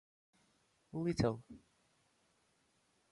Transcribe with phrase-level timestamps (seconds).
[0.93, 1.43] Little.